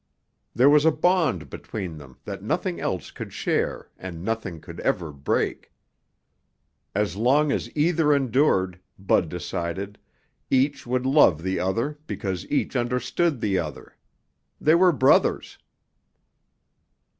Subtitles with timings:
[0.55, 5.11] There was a bond between them that nothing else could share and nothing could ever
[5.13, 5.71] break.
[6.95, 9.99] As long as either endured, Bud decided,
[10.49, 13.95] each would love the other because each understood the other.
[14.59, 15.59] They were brothers.